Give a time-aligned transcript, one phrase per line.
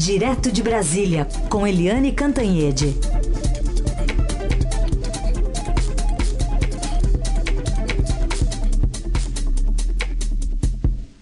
[0.00, 2.96] Direto de Brasília, com Eliane Cantanhede.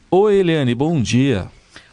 [0.09, 1.49] Oi, Eliane, bom dia.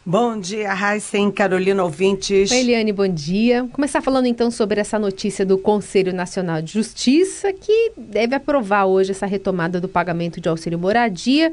[0.06, 2.52] Bom dia, Raíssen, Carolina Ouvintes.
[2.52, 3.68] Oi, Eliane, bom dia.
[3.74, 9.10] Começar falando então sobre essa notícia do Conselho Nacional de Justiça, que deve aprovar hoje
[9.10, 11.52] essa retomada do pagamento de auxílio moradia,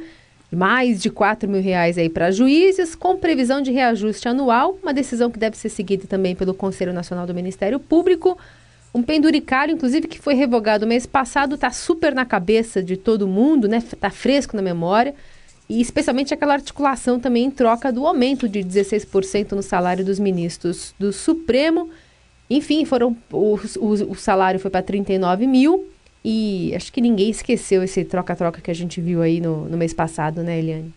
[0.54, 5.30] mais de 4 mil reais aí para juízes, com previsão de reajuste anual, uma decisão
[5.30, 8.38] que deve ser seguida também pelo Conselho Nacional do Ministério Público.
[8.94, 13.66] Um penduricário, inclusive, que foi revogado mês passado, está super na cabeça de todo mundo,
[13.66, 13.78] né?
[13.78, 15.14] Está fresco na memória
[15.68, 20.94] e especialmente aquela articulação também em troca do aumento de 16% no salário dos ministros
[20.98, 21.88] do Supremo.
[22.50, 25.91] Enfim, foram o, o, o salário foi para 39 mil
[26.24, 29.92] e acho que ninguém esqueceu esse troca-troca que a gente viu aí no, no mês
[29.92, 30.92] passado, né, Eliane?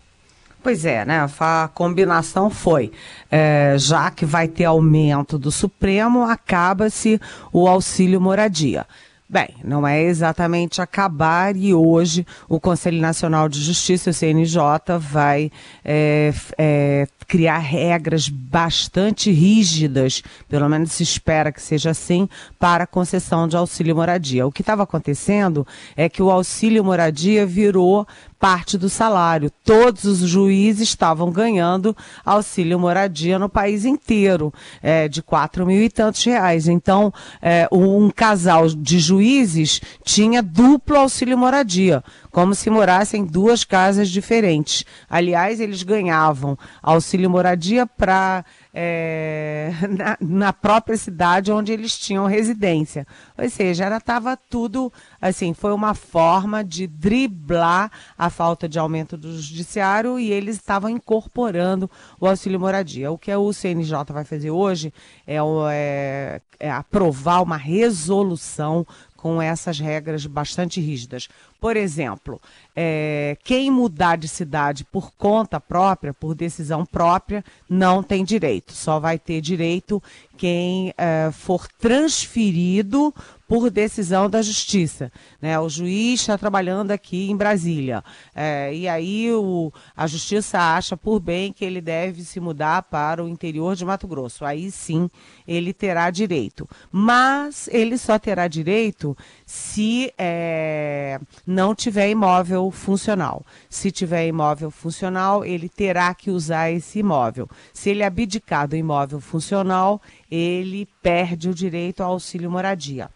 [0.61, 1.27] Pois é, né?
[1.39, 2.91] A combinação foi,
[3.29, 7.21] é, já que vai ter aumento do Supremo, acaba-se
[7.53, 8.85] o auxílio moradia.
[9.27, 14.59] Bem, não é exatamente acabar e hoje o Conselho Nacional de Justiça, o CNJ,
[14.99, 15.51] vai
[15.83, 22.87] é, é, criar regras bastante rígidas, pelo menos se espera que seja assim, para a
[22.87, 24.45] concessão de auxílio moradia.
[24.45, 25.65] O que estava acontecendo
[25.97, 28.07] é que o auxílio moradia virou
[28.45, 29.51] parte do salário.
[29.63, 35.89] Todos os juízes estavam ganhando auxílio moradia no país inteiro, é, de quatro mil e
[35.89, 36.67] tantos reais.
[36.67, 42.03] Então, é, um casal de juízes tinha duplo auxílio moradia
[42.35, 44.83] como se morassem em duas casas diferentes.
[45.09, 53.07] Aliás, eles ganhavam auxílio moradia para é, na, na, própria cidade onde eles tinham residência.
[53.37, 54.91] Ou seja, era estava tudo
[55.21, 60.89] assim, foi uma forma de driblar a falta de aumento do judiciário e eles estavam
[60.89, 63.13] incorporando o auxílio moradia.
[63.13, 64.93] O que o CNJ vai fazer hoje
[65.25, 65.37] é,
[65.71, 68.85] é, é aprovar uma resolução
[69.25, 71.27] com essas regras bastante rígidas.
[71.59, 72.39] Por exemplo,
[72.75, 78.71] é, quem mudar de cidade por conta própria, por decisão própria, não tem direito.
[78.71, 79.99] Só vai ter direito
[80.37, 83.13] quem é, for transferido
[83.47, 85.11] por decisão da justiça.
[85.41, 85.59] Né?
[85.59, 88.03] O juiz está trabalhando aqui em Brasília.
[88.33, 93.23] É, e aí o, a justiça acha por bem que ele deve se mudar para
[93.23, 94.45] o interior de Mato Grosso.
[94.45, 95.09] Aí sim
[95.47, 96.67] ele terá direito.
[96.91, 103.45] Mas ele só terá direito se é, não tiver imóvel funcional.
[103.69, 107.47] Se tiver imóvel funcional, ele terá que usar esse imóvel.
[107.71, 113.09] Se ele abdicar do imóvel funcional, ele perde o direito ao auxílio moradia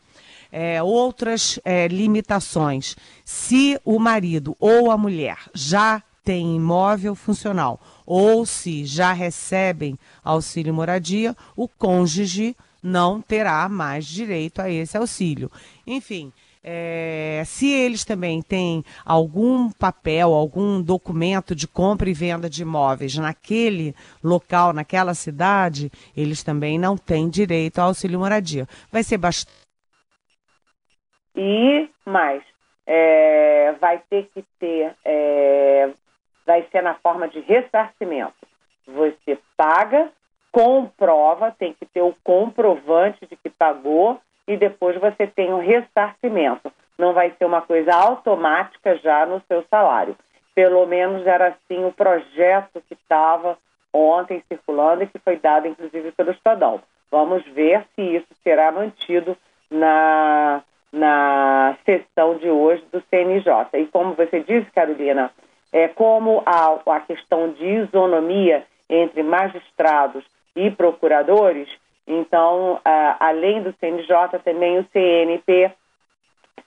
[0.51, 2.95] é, outras é, limitações.
[3.23, 10.73] Se o marido ou a mulher já tem imóvel funcional ou se já recebem auxílio
[10.73, 15.51] moradia, o cônjuge não terá mais direito a esse auxílio.
[15.85, 16.31] Enfim,
[16.63, 23.17] é, se eles também têm algum papel, algum documento de compra e venda de imóveis
[23.17, 28.67] naquele local, naquela cidade, eles também não têm direito ao auxílio moradia.
[28.91, 29.69] Vai ser bastante
[31.41, 32.43] e mais,
[32.85, 35.89] é, vai ter que ter, é,
[36.45, 38.35] vai ser na forma de ressarcimento.
[38.85, 40.11] Você paga,
[40.51, 46.73] comprova, tem que ter o comprovante de que pagou e depois você tem o ressarcimento.
[46.97, 50.15] Não vai ser uma coisa automática já no seu salário.
[50.55, 53.55] Pelo menos era assim o projeto que estava
[53.93, 56.81] ontem circulando e que foi dado inclusive pelo Estadão.
[57.11, 59.37] Vamos ver se isso será mantido
[59.69, 63.79] na na sessão de hoje do CNJ.
[63.79, 65.29] E como você disse, Carolina,
[65.71, 71.69] é, como a, a questão de isonomia entre magistrados e procuradores,
[72.09, 72.81] então,
[73.19, 75.71] além do CNJ, também o CNP,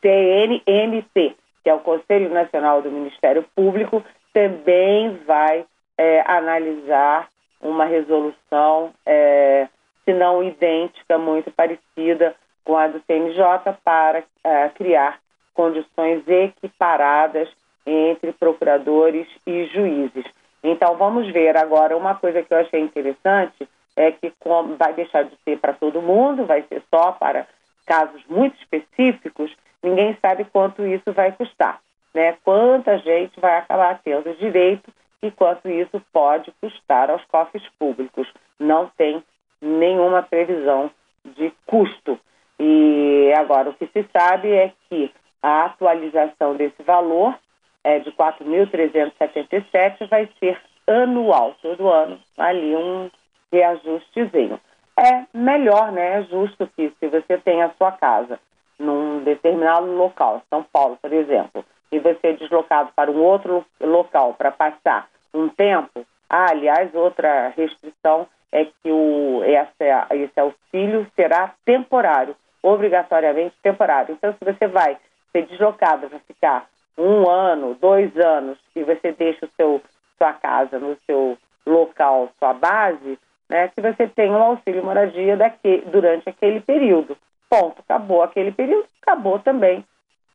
[0.01, 5.65] CNMP, que é o Conselho Nacional do Ministério Público, também vai
[5.99, 7.29] é, analisar
[7.61, 9.69] uma resolução, é,
[10.05, 12.35] se não idêntica, muito parecida
[12.65, 13.45] com a do CNJ
[13.85, 15.19] para uh, criar
[15.55, 17.49] condições equiparadas
[17.85, 20.25] entre procuradores e juízes.
[20.63, 21.97] Então, vamos ver agora.
[21.97, 24.33] Uma coisa que eu achei interessante é que
[24.79, 27.47] vai deixar de ser para todo mundo, vai ser só para
[27.87, 31.81] casos muito específicos, ninguém sabe quanto isso vai custar,
[32.15, 32.37] né?
[32.45, 34.93] Quanta gente vai acabar tendo direito
[35.23, 38.27] e quanto isso pode custar aos cofres públicos.
[38.59, 39.23] Não tem
[39.61, 40.91] nenhuma previsão
[41.25, 42.19] de custo.
[42.59, 45.13] E agora o que se sabe é que
[45.43, 47.39] a atualização desse valor
[47.85, 53.11] é de 4.377 vai ser anual, todo ano ali um,
[53.53, 54.59] reajustezinho.
[54.97, 56.21] É melhor, né?
[56.21, 58.39] É justo que se você tem a sua casa
[58.79, 64.35] num determinado local, São Paulo, por exemplo, e você é deslocado para um outro local
[64.35, 71.55] para passar um tempo, ah, aliás, outra restrição é que o, essa, esse auxílio será
[71.65, 74.15] temporário, obrigatoriamente temporário.
[74.15, 74.99] Então, se você vai
[75.33, 76.67] ser deslocado para ficar
[76.97, 79.83] um ano, dois anos, e você deixa o seu,
[80.19, 83.19] sua casa no seu local, sua base,
[83.53, 87.17] né, que você tem um auxílio moradia daqui, durante aquele período.
[87.51, 89.85] Ponto, acabou aquele período, acabou também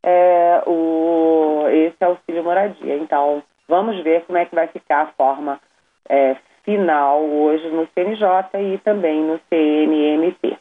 [0.03, 2.95] é, o, esse auxílio moradia.
[2.95, 5.59] Então, vamos ver como é que vai ficar a forma
[6.07, 10.55] é, final hoje no CNJ e também no CNMP.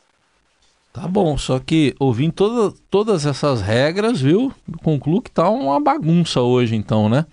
[0.94, 4.50] Tá bom, só que ouvindo toda, todas essas regras, viu?
[4.82, 7.26] Concluo que tá uma bagunça hoje, então, né?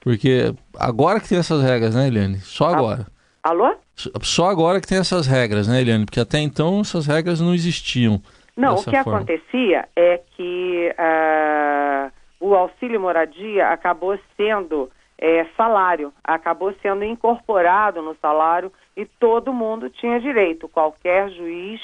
[0.00, 2.40] Porque agora que tem essas regras, né, Eliane?
[2.40, 3.06] Só agora.
[3.46, 3.76] Alô?
[4.22, 6.04] Só agora que tem essas regras, né, Eliane?
[6.04, 8.20] Porque até então essas regras não existiam.
[8.56, 9.18] Não, o que forma.
[9.18, 12.10] acontecia é que uh,
[12.40, 19.88] o auxílio moradia acabou sendo é, salário, acabou sendo incorporado no salário e todo mundo
[19.90, 21.80] tinha direito, qualquer juiz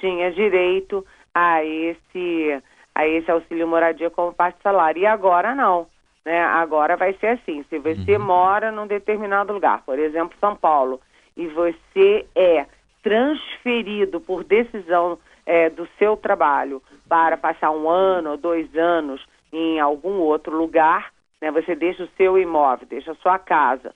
[0.00, 2.60] tinha direito a esse
[2.92, 5.00] a esse auxílio moradia como parte do salário.
[5.02, 5.86] E agora não,
[6.24, 6.42] né?
[6.42, 8.24] Agora vai ser assim, se você uhum.
[8.24, 11.00] mora num determinado lugar, por exemplo, São Paulo,
[11.36, 12.66] e você é
[13.02, 19.78] transferido por decisão é, do seu trabalho para passar um ano ou dois anos em
[19.78, 21.50] algum outro lugar, né?
[21.50, 23.94] Você deixa o seu imóvel, deixa a sua casa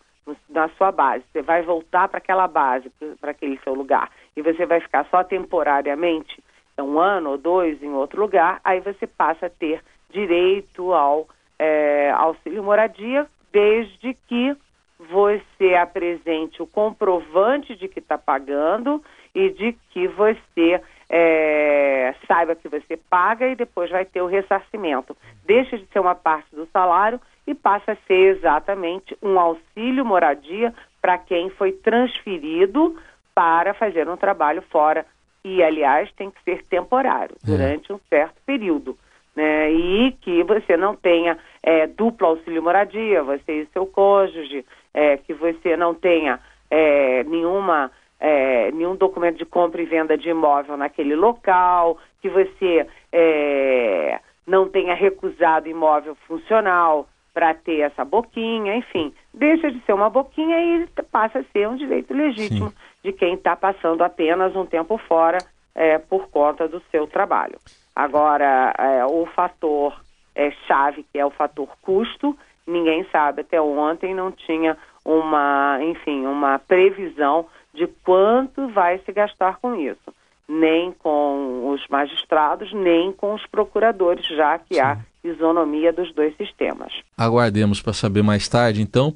[0.50, 4.66] na sua base, você vai voltar para aquela base, para aquele seu lugar, e você
[4.66, 6.42] vai ficar só temporariamente,
[6.78, 11.26] um ano ou dois em outro lugar, aí você passa a ter direito ao
[11.58, 14.56] é, auxílio moradia, desde que
[14.98, 19.02] você apresente o comprovante de que está pagando
[19.34, 25.16] e de que você é, saiba que você paga e depois vai ter o ressarcimento.
[25.46, 30.74] Deixa de ser uma parte do salário e passa a ser exatamente um auxílio moradia
[31.00, 32.96] para quem foi transferido
[33.34, 35.06] para fazer um trabalho fora.
[35.44, 37.46] E, aliás, tem que ser temporário, é.
[37.46, 38.98] durante um certo período.
[39.38, 39.70] Né?
[39.70, 45.32] E que você não tenha é, duplo auxílio moradia, você e seu cônjuge, é, que
[45.32, 47.88] você não tenha é, nenhuma,
[48.18, 54.68] é, nenhum documento de compra e venda de imóvel naquele local, que você é, não
[54.68, 60.88] tenha recusado imóvel funcional, para ter essa boquinha, enfim, deixa de ser uma boquinha e
[61.12, 62.76] passa a ser um direito legítimo Sim.
[63.04, 65.38] de quem está passando apenas um tempo fora
[65.72, 67.56] é, por conta do seu trabalho.
[67.98, 70.00] Agora, é, o fator
[70.32, 76.24] é, chave, que é o fator custo, ninguém sabe, até ontem não tinha uma, enfim,
[76.24, 80.14] uma previsão de quanto vai se gastar com isso
[80.48, 84.80] nem com os magistrados, nem com os procuradores, já que Sim.
[84.80, 86.90] há isonomia dos dois sistemas.
[87.18, 89.14] Aguardemos para saber mais tarde, então.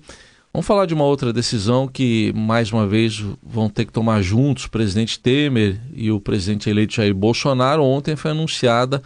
[0.55, 4.67] Vamos falar de uma outra decisão que, mais uma vez, vão ter que tomar juntos
[4.67, 7.83] o presidente Temer e o presidente eleito Jair Bolsonaro.
[7.83, 9.01] Ontem foi anunciada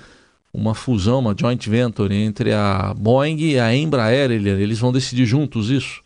[0.53, 4.61] uma fusão, uma joint venture entre a Boeing e a Embraer, Eliane.
[4.61, 6.03] Eles vão decidir juntos isso?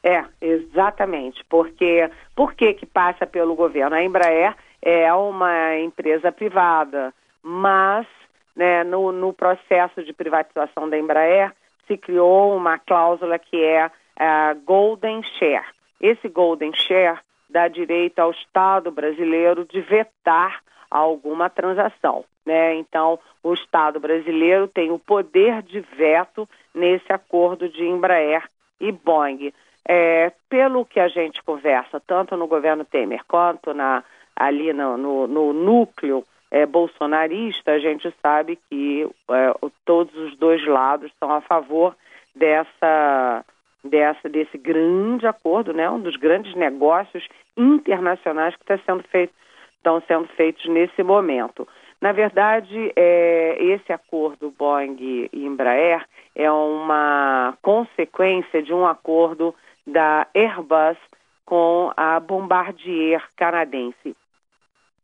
[0.00, 1.44] É, exatamente.
[1.48, 3.96] Porque por que que passa pelo governo?
[3.96, 8.06] A Embraer é uma empresa privada, mas
[8.54, 11.50] né, no, no processo de privatização da Embraer
[11.88, 15.66] se criou uma cláusula que é a Golden Share.
[16.00, 17.18] Esse Golden Share
[17.48, 22.24] dá direito ao Estado brasileiro de vetar alguma transação.
[22.44, 22.74] Né?
[22.76, 28.44] Então, o Estado brasileiro tem o poder de veto nesse acordo de Embraer
[28.80, 29.52] e Boeing.
[29.86, 34.02] É, pelo que a gente conversa, tanto no governo Temer quanto na
[34.34, 39.54] ali no, no, no núcleo é, bolsonarista, a gente sabe que é,
[39.84, 41.94] todos os dois lados estão a favor
[42.34, 43.44] dessa,
[43.84, 47.26] dessa, desse grande acordo, né, um dos grandes negócios
[47.56, 49.32] internacionais que está sendo feito,
[49.76, 51.68] estão sendo feitos nesse momento.
[52.00, 54.96] Na verdade, é, esse acordo Boeing
[55.32, 59.54] e Embraer é uma consequência de um acordo
[59.86, 60.98] da Airbus
[61.44, 64.16] com a Bombardier canadense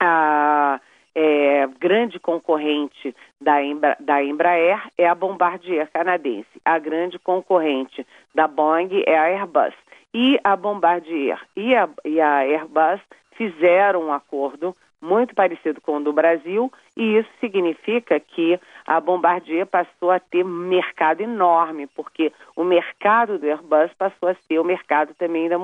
[0.00, 0.80] a
[1.14, 6.48] é, grande concorrente da, Embra, da Embraer é a Bombardier canadense.
[6.64, 9.74] A grande concorrente da Boeing é a Airbus.
[10.12, 13.00] E a Bombardier e a, e a Airbus
[13.32, 19.66] fizeram um acordo muito parecido com o do Brasil, e isso significa que a Bombardier
[19.66, 25.14] passou a ter mercado enorme, porque o mercado do Airbus passou a ser o mercado
[25.14, 25.56] também da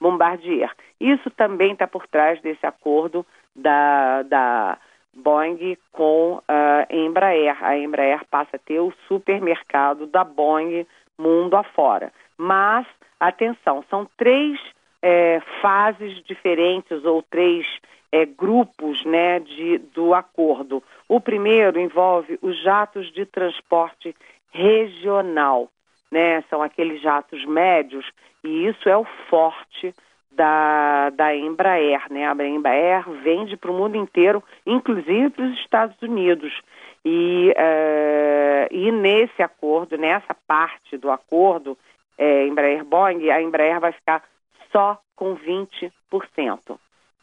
[0.00, 0.72] Bombardier.
[0.98, 4.78] Isso também está por trás desse acordo da, da
[5.14, 7.56] Boeing com a Embraer.
[7.64, 10.86] A Embraer passa a ter o supermercado da Boeing
[11.18, 12.12] mundo afora.
[12.36, 12.86] Mas,
[13.18, 14.58] atenção, são três
[15.02, 17.66] é, fases diferentes ou três
[18.12, 20.82] é, grupos né, de, do acordo.
[21.08, 24.14] O primeiro envolve os jatos de transporte
[24.52, 25.68] regional,
[26.10, 26.42] né?
[26.50, 28.04] São aqueles jatos médios
[28.42, 29.94] e isso é o forte
[30.30, 32.30] da, da Embraer, né?
[32.30, 36.52] A Embraer vende para o mundo inteiro, inclusive para os Estados Unidos.
[37.04, 41.76] E, uh, e nesse acordo, nessa parte do acordo,
[42.18, 44.22] é, Embraer-Boeing, a Embraer vai ficar
[44.70, 45.90] só com 20%,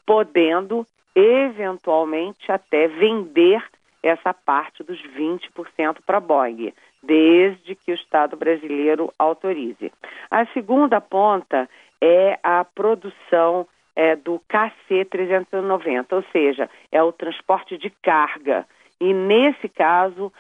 [0.05, 0.85] podendo
[1.15, 3.63] eventualmente até vender
[4.01, 9.91] essa parte dos 20% para a Boeing, desde que o Estado brasileiro autorize.
[10.29, 11.69] A segunda ponta
[12.01, 18.65] é a produção é, do KC-390, ou seja, é o transporte de carga.
[18.99, 20.33] E nesse caso,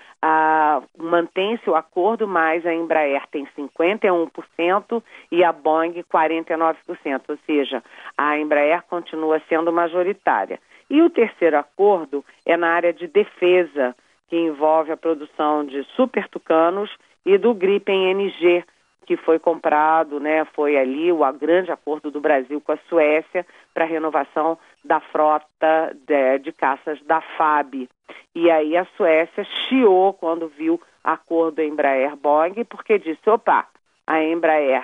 [0.97, 7.83] mantém-se o acordo, mas a Embraer tem 51% e a Boeing 49%, ou seja,
[8.17, 10.59] a Embraer continua sendo majoritária.
[10.89, 13.95] E o terceiro acordo é na área de defesa,
[14.27, 16.89] que envolve a produção de super tucanos
[17.25, 18.63] e do Gripen NG,
[19.07, 23.85] que foi comprado, né, foi ali o grande acordo do Brasil com a Suécia para
[23.85, 27.87] a renovação da frota de, de, caças da FAB.
[28.35, 33.65] E aí a Suécia chiou quando viu acordo Embraer-Boeing, porque disse, opa,
[34.05, 34.83] a Embraer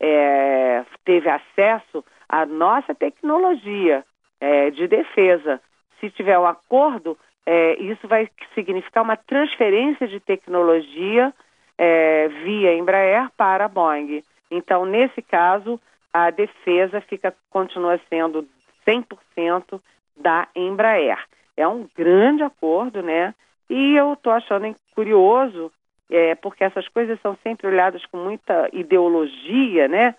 [0.00, 4.02] é, teve acesso à nossa tecnologia
[4.40, 5.60] é, de defesa.
[6.00, 11.34] Se tiver um acordo, é, isso vai significar uma transferência de tecnologia
[11.78, 14.22] é, via Embraer para a Boeing.
[14.50, 15.80] Então, nesse caso,
[16.12, 18.46] a defesa fica continua sendo
[18.86, 19.80] 100%
[20.16, 21.18] da Embraer.
[21.56, 23.34] É um grande acordo, né?
[23.70, 25.70] E eu estou achando curioso,
[26.10, 30.14] é, porque essas coisas são sempre olhadas com muita ideologia, né?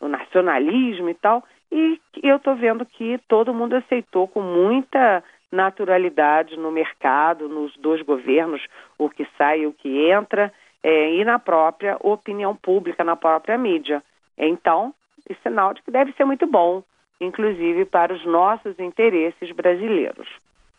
[0.00, 1.44] O nacionalismo e tal.
[1.70, 8.02] E eu estou vendo que todo mundo aceitou com muita naturalidade no mercado, nos dois
[8.02, 8.62] governos,
[8.98, 10.52] o que sai e o que entra
[10.84, 14.02] é, e na própria opinião pública, na própria mídia.
[14.36, 14.92] Então,
[15.28, 16.82] é sinal de que deve ser muito bom,
[17.18, 20.28] inclusive para os nossos interesses brasileiros.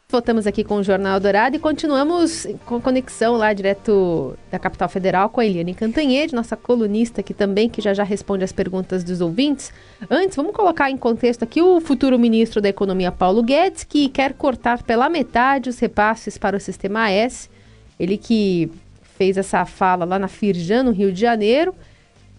[0.08, 5.30] Voltamos aqui com o Jornal Dourado e continuamos com conexão lá direto da capital federal
[5.30, 9.20] com a Eliane Cantanhede, nossa colunista aqui também, que já já responde as perguntas dos
[9.20, 9.74] ouvintes.
[10.08, 14.34] Antes, vamos colocar em contexto aqui o futuro ministro da Economia, Paulo Guedes, que quer
[14.34, 17.50] cortar pela metade os repasses para o Sistema S.
[18.00, 18.70] Ele que
[19.18, 21.74] fez essa fala lá na Firjan, no Rio de Janeiro.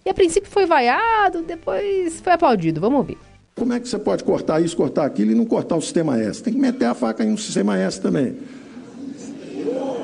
[0.04, 2.80] E a princípio foi vaiado, depois foi aplaudido.
[2.80, 3.18] Vamos ouvir.
[3.56, 6.42] Como é que você pode cortar isso, cortar aquilo e não cortar o sistema S?
[6.42, 8.37] Tem que meter a faca em um sistema S também.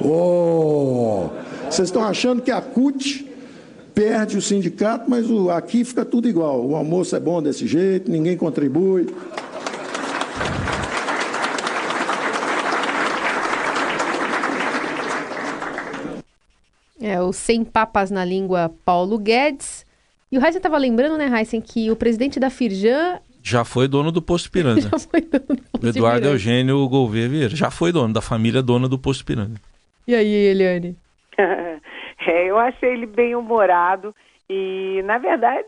[0.04, 1.28] Oh,
[1.70, 3.30] vocês estão achando que a CUT
[3.94, 6.66] perde o sindicato, mas o, aqui fica tudo igual.
[6.66, 9.06] O almoço é bom desse jeito, ninguém contribui.
[17.02, 19.84] É, o Sem Papas na Língua Paulo Guedes.
[20.30, 23.18] E o Heisen estava lembrando, né, Heisen, que o presidente da Firjan...
[23.42, 24.80] Já foi dono do Posto Piranga.
[24.88, 26.34] já foi dono do Posto Eduardo Piranga.
[26.34, 27.56] Eugênio Gouveia Vieira.
[27.56, 29.60] Já foi dono da família dona do Posto Piranga.
[30.06, 30.96] E aí, Eliane?
[31.36, 34.14] é, eu achei ele bem humorado
[34.48, 35.66] e, na verdade,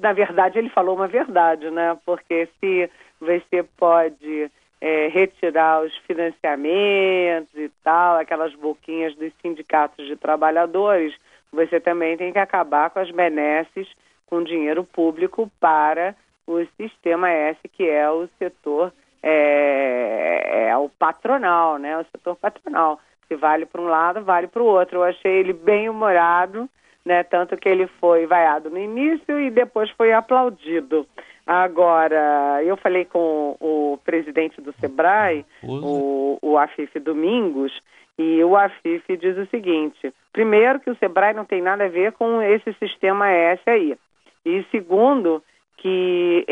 [0.00, 1.96] na verdade ele falou uma verdade, né?
[2.06, 2.88] Porque se
[3.20, 4.48] você pode
[4.80, 11.14] é, retirar os financiamentos e tal, aquelas boquinhas dos sindicatos de trabalhadores,
[11.52, 13.88] você também tem que acabar com as benesses
[14.26, 16.14] com dinheiro público para
[16.46, 18.92] o sistema S, que é o setor,
[19.22, 21.98] é, é o patronal, né?
[21.98, 23.00] O setor patronal.
[23.26, 24.98] Se vale para um lado, vale para o outro.
[24.98, 26.68] Eu achei ele bem humorado,
[27.08, 27.24] né?
[27.24, 31.06] Tanto que ele foi vaiado no início e depois foi aplaudido.
[31.46, 37.72] Agora, eu falei com o presidente do SEBRAE, o, o Afif Domingos,
[38.18, 42.12] e o Afif diz o seguinte: primeiro, que o SEBRAE não tem nada a ver
[42.12, 43.96] com esse sistema S aí.
[44.44, 45.42] E segundo,
[45.78, 46.44] que,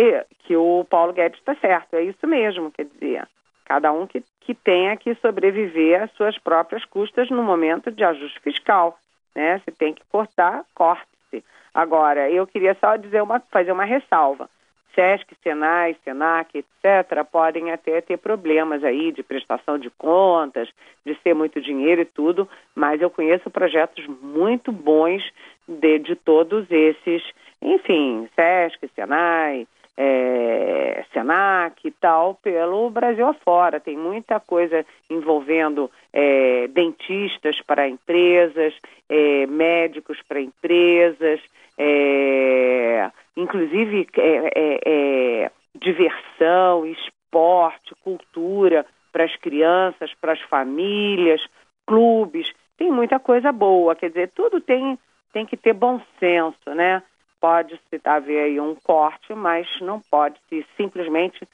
[0.45, 1.95] que o Paulo Guedes está certo.
[1.95, 3.29] É isso mesmo, quer dizer,
[3.67, 8.41] cada um que, que tenha que sobreviver às suas próprias custas no momento de ajuste
[8.41, 8.99] fiscal.
[9.37, 9.61] Né?
[9.65, 11.45] Se tem que cortar, corte-se.
[11.75, 14.49] Agora, eu queria só dizer uma, fazer uma ressalva
[14.97, 20.71] SESC, SENAI, SENAC, etc., podem até ter problemas aí de prestação de contas,
[21.05, 25.23] de ser muito dinheiro e tudo, mas eu conheço projetos muito bons
[25.69, 27.23] de, de todos esses,
[27.61, 33.81] enfim, SESC, SENAI, é, SENAC e tal, pelo Brasil afora.
[33.81, 38.75] Tem muita coisa envolvendo é, dentistas para empresas,
[39.09, 41.41] é, médicos para empresas,
[41.79, 51.41] é, inclusive é, é, diversão, esporte, cultura para as crianças, para as famílias,
[51.87, 54.99] clubes, tem muita coisa boa, quer dizer, tudo tem,
[55.33, 57.03] tem que ter bom senso, né?
[57.41, 61.47] Pode-se haver aí um corte, mas não pode-se simplesmente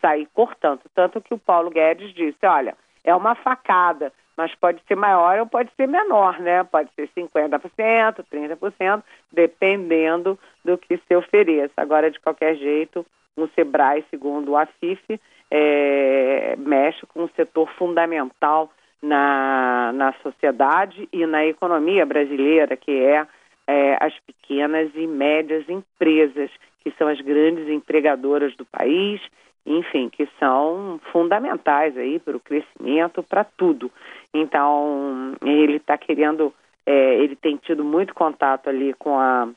[0.00, 0.80] sair cortando.
[0.94, 5.46] Tanto que o Paulo Guedes disse, olha, é uma facada, mas pode ser maior ou
[5.46, 6.62] pode ser menor, né?
[6.64, 9.02] Pode ser 50%, 30%,
[9.32, 11.72] dependendo do que se ofereça.
[11.76, 13.04] Agora, de qualquer jeito,
[13.36, 18.70] o SEBRAE, segundo o AFIF, é, mexe com um setor fundamental
[19.02, 23.26] na, na sociedade e na economia brasileira, que é,
[23.68, 26.50] é as pequenas e médias empresas,
[26.82, 29.20] que são as grandes empregadoras do país
[29.68, 33.92] enfim, que são fundamentais aí para o crescimento, para tudo.
[34.32, 36.54] Então, ele está querendo,
[36.86, 39.48] é, ele tem tido muito contato ali com a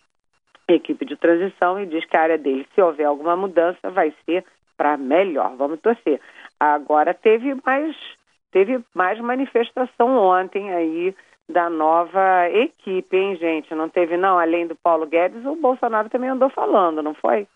[0.67, 4.43] equipe de transição e diz que a área dele, se houver alguma mudança, vai ser
[4.75, 5.55] para melhor.
[5.55, 6.19] Vamos torcer.
[6.59, 7.95] Agora teve mais,
[8.51, 11.15] teve mais manifestação ontem aí
[11.51, 13.73] da nova equipe, hein, gente?
[13.75, 17.47] Não teve, não, além do Paulo Guedes, o Bolsonaro também andou falando, não foi?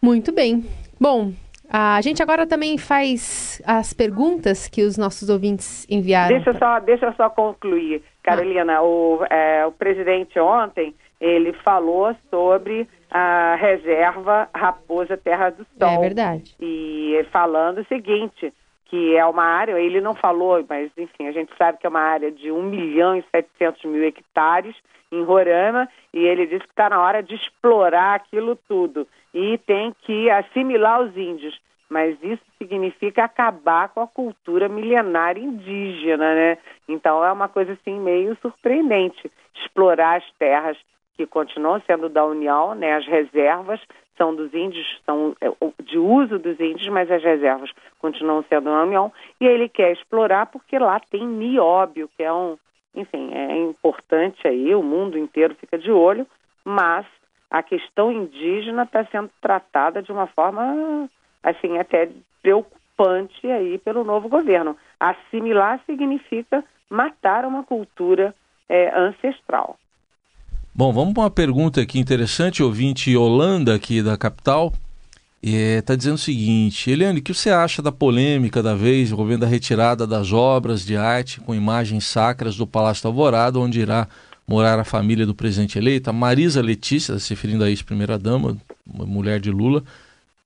[0.00, 0.64] Muito bem.
[1.00, 1.32] Bom,
[1.70, 6.34] a gente agora também faz as perguntas que os nossos ouvintes enviaram.
[6.34, 8.76] Deixa eu só, deixa eu só concluir, Carolina.
[8.76, 8.82] Ah.
[8.82, 15.88] O, é, o presidente ontem ele falou sobre a reserva Raposa Terra do Sol.
[15.88, 16.54] É verdade.
[16.60, 18.52] E falando o seguinte,
[18.88, 22.00] que é uma área, ele não falou, mas enfim, a gente sabe que é uma
[22.00, 24.74] área de 1 milhão e 700 mil hectares
[25.12, 29.94] em Roraima, e ele disse que está na hora de explorar aquilo tudo e tem
[30.02, 31.58] que assimilar os índios.
[31.88, 36.58] Mas isso significa acabar com a cultura milenária indígena, né?
[36.86, 40.76] Então é uma coisa assim meio surpreendente explorar as terras
[41.18, 42.94] que continuam sendo da União, né?
[42.94, 43.80] As reservas
[44.16, 45.48] são dos índios, são é,
[45.82, 49.12] de uso dos índios, mas as reservas continuam sendo da União.
[49.40, 52.56] E ele quer explorar porque lá tem nióbio, que é um,
[52.94, 56.24] enfim, é importante aí, o mundo inteiro fica de olho,
[56.64, 57.04] mas
[57.50, 61.08] a questão indígena está sendo tratada de uma forma,
[61.42, 62.08] assim, até
[62.40, 64.76] preocupante aí pelo novo governo.
[65.00, 68.32] Assimilar significa matar uma cultura
[68.68, 69.76] é, ancestral.
[70.78, 74.72] Bom, vamos para uma pergunta aqui interessante, ouvinte Holanda aqui da capital.
[75.42, 79.42] Está é, dizendo o seguinte, Eliane, o que você acha da polêmica da vez envolvendo
[79.42, 84.06] a retirada das obras de arte com imagens sacras do Palácio da Alvorada, onde irá
[84.46, 89.50] morar a família do presidente eleito, a Marisa Letícia, se referindo a ex-primeira-dama, mulher de
[89.50, 89.82] Lula,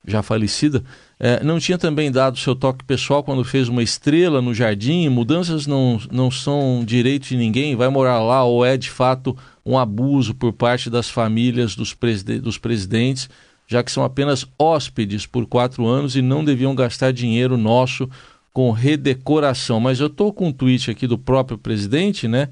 [0.07, 0.83] já falecida,
[1.21, 5.11] é, não tinha também dado seu toque pessoal quando fez uma estrela no jardim?
[5.11, 7.77] Mudanças não, não são direito de ninguém?
[7.77, 12.41] Vai morar lá ou é de fato um abuso por parte das famílias dos, preside
[12.41, 13.29] dos presidentes?
[13.73, 18.09] já que são apenas hóspedes por quatro anos e não deviam gastar dinheiro nosso
[18.53, 19.81] com redecoração.
[19.81, 22.51] Mas eu estou com um tweet aqui do próprio presidente, né?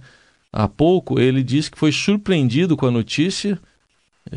[0.51, 3.61] Há pouco ele disse que foi surpreendido com a notícia.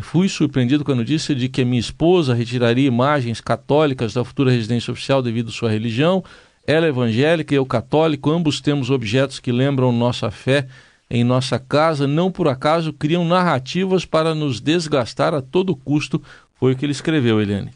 [0.02, 4.92] Fui surpreendido com a notícia de que minha esposa retiraria imagens católicas da futura residência
[4.92, 6.24] oficial devido à sua religião.
[6.68, 10.68] Ela é evangélica e eu católico, ambos temos objetos que lembram nossa fé
[11.10, 16.20] em nossa casa, não por acaso criam narrativas para nos desgastar a todo custo
[16.64, 17.72] foi o que ele escreveu, Eliane.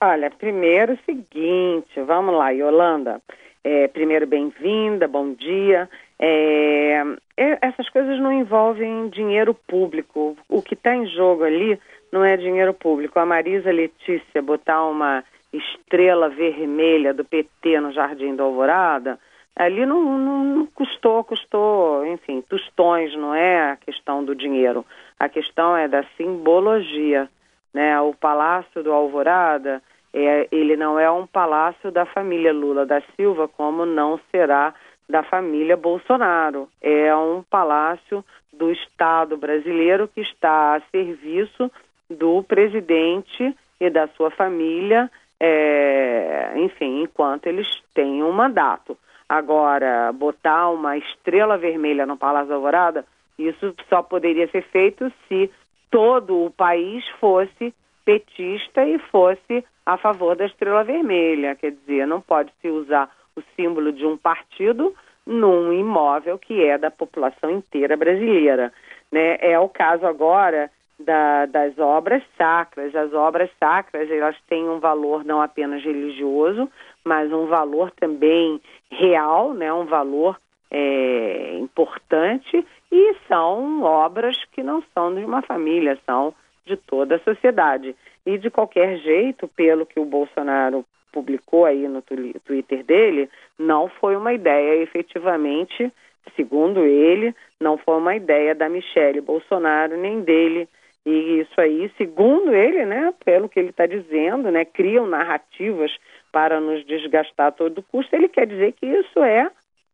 [0.00, 3.20] Olha, primeiro o seguinte, vamos lá, Yolanda.
[3.62, 5.90] É, primeiro, bem-vinda, bom dia.
[6.18, 7.02] É,
[7.36, 10.36] essas coisas não envolvem dinheiro público.
[10.48, 11.78] O que está em jogo ali
[12.12, 13.18] não é dinheiro público.
[13.18, 19.18] A Marisa Letícia botar uma estrela vermelha do PT no Jardim da Alvorada,
[19.56, 24.84] ali não, não, não, custou, custou, enfim, tostões, não é a questão do dinheiro.
[25.18, 27.28] A questão é da simbologia.
[27.72, 28.00] Né?
[28.00, 29.82] O Palácio do Alvorada,
[30.12, 34.74] é, ele não é um palácio da família Lula da Silva, como não será
[35.08, 36.68] da família Bolsonaro.
[36.80, 41.70] É um palácio do Estado brasileiro que está a serviço
[42.08, 48.96] do presidente e da sua família, é, enfim, enquanto eles têm um mandato.
[49.30, 53.04] Agora, botar uma estrela vermelha no Palácio da Alvorada,
[53.38, 55.48] isso só poderia ser feito se
[55.88, 57.72] todo o país fosse
[58.04, 61.54] petista e fosse a favor da estrela vermelha.
[61.54, 64.92] Quer dizer, não pode se usar o símbolo de um partido
[65.24, 68.72] num imóvel que é da população inteira brasileira.
[69.12, 69.36] Né?
[69.40, 72.96] É o caso agora da, das obras sacras.
[72.96, 76.68] As obras sacras elas têm um valor não apenas religioso,
[77.04, 78.60] mas um valor também
[78.90, 79.72] real, né?
[79.72, 80.38] um valor
[80.70, 86.34] é, importante e são obras que não são de uma família, são
[86.66, 87.94] de toda a sociedade.
[88.24, 94.16] E de qualquer jeito, pelo que o Bolsonaro publicou aí no Twitter dele, não foi
[94.16, 95.92] uma ideia efetivamente,
[96.36, 100.68] segundo ele, não foi uma ideia da Michele Bolsonaro nem dele.
[101.04, 105.90] E isso aí, segundo ele, né, pelo que ele está dizendo, né, criam narrativas
[106.32, 108.14] para nos desgastar a todo custo.
[108.14, 109.50] Ele quer dizer que isso é,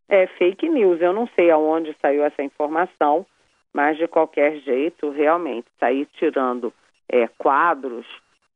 [0.09, 1.01] é fake news.
[1.01, 3.27] Eu não sei aonde saiu essa informação,
[3.73, 6.73] mas de qualquer jeito, realmente, sair tirando
[7.09, 8.07] é, quadros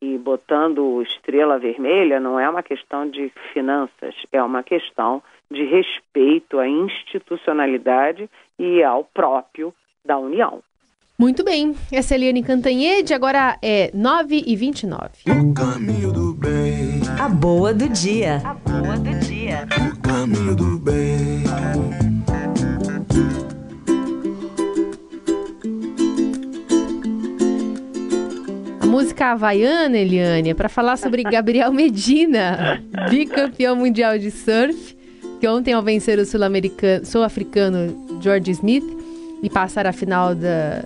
[0.01, 6.59] e botando estrela vermelha não é uma questão de finanças, é uma questão de respeito
[6.59, 10.63] à institucionalidade e ao próprio da União.
[11.21, 15.11] Muito bem, essa é a Eliane Cantanhede, agora é 9h29.
[15.27, 17.03] O caminho do bem.
[17.19, 18.41] A boa do dia.
[18.43, 19.69] A boa do dia.
[19.93, 21.45] O caminho do bem.
[28.87, 34.97] música havaiana, Eliane, é para falar sobre Gabriel Medina, bicampeão mundial de surf,
[35.39, 39.01] que ontem ao vencer o sul-africano George Smith
[39.43, 40.85] e passar a final da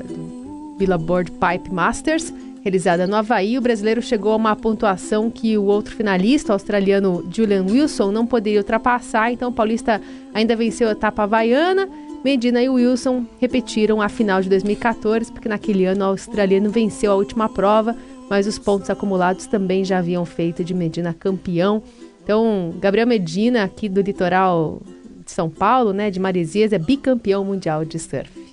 [0.76, 2.32] Billboard Pipe Masters,
[2.62, 7.24] realizada no Havaí, o brasileiro chegou a uma pontuação que o outro finalista, o australiano
[7.30, 10.00] Julian Wilson, não poderia ultrapassar, então o paulista
[10.32, 11.88] ainda venceu a etapa havaiana
[12.24, 17.16] Medina e Wilson repetiram a final de 2014, porque naquele ano o australiano venceu a
[17.16, 17.94] última prova,
[18.30, 21.82] mas os pontos acumulados também já haviam feito de Medina campeão.
[22.22, 24.80] Então, Gabriel Medina, aqui do litoral
[25.22, 28.43] de São Paulo, né, de Maresias, é bicampeão mundial de surf.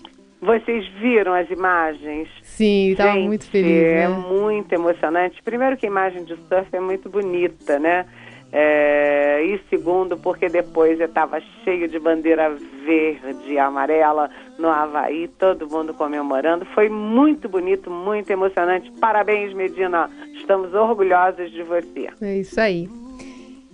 [0.42, 2.28] Vocês viram as imagens?
[2.42, 3.84] Sim, estava muito feliz.
[3.84, 4.10] É né?
[4.10, 5.42] muito emocionante.
[5.44, 8.08] Primeiro que a imagem de surf é muito bonita, né?
[8.54, 15.30] É, e segundo, porque depois eu estava cheio de bandeira verde e amarela no Havaí,
[15.40, 16.66] todo mundo comemorando.
[16.66, 18.92] Foi muito bonito, muito emocionante.
[19.00, 20.10] Parabéns, Medina.
[20.34, 22.10] Estamos orgulhosos de você.
[22.20, 22.90] É isso aí.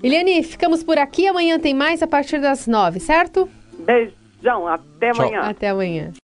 [0.04, 1.28] Eliane, ficamos por aqui.
[1.28, 3.50] Amanhã tem mais a partir das nove, certo?
[3.80, 4.68] Beijão.
[4.68, 5.26] Até Tchau.
[5.26, 5.42] amanhã.
[5.42, 6.12] Até amanhã.